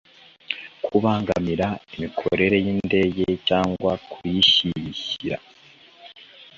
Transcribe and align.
kubangamira 0.85 1.67
imikorere 1.93 2.55
y 2.65 2.67
indege 2.73 3.25
cyangwa 3.47 3.91
kuyishyira 4.11 5.37